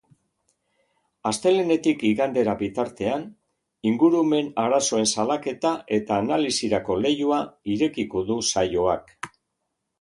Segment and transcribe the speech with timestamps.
[1.31, 3.27] Astelehenetik igandera bitartean,
[3.91, 7.41] ingurumen-arazoen salaketa eta analisirako leihoa
[7.77, 9.17] irekiko du saioak.